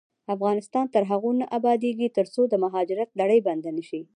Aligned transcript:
افغانستان 0.35 0.85
تر 0.93 1.03
هغو 1.11 1.31
نه 1.39 1.45
ابادیږي، 1.57 2.07
ترڅو 2.17 2.41
د 2.47 2.53
مهاجرت 2.63 3.09
لړۍ 3.19 3.39
بنده 3.47 3.69
نشي. 3.77 4.01